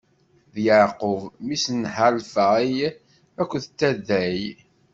D 0.53 0.55
Yeɛqub, 0.65 1.21
mmi-s 1.41 1.65
n 1.75 1.81
Ḥalfay 1.95 2.73
akked 3.41 3.63
Taday. 3.79 4.41